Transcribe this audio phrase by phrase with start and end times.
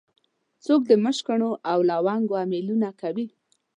[0.65, 3.27] څوک د مشکڼو او لونګو امېلونه کوي